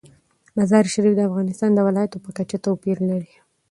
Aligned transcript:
مزارشریف 0.57 1.13
د 1.15 1.21
افغانستان 1.29 1.69
د 1.73 1.79
ولایاتو 1.87 2.17
په 2.25 2.29
کچه 2.37 2.57
توپیر 2.65 2.97
لري. 3.09 3.33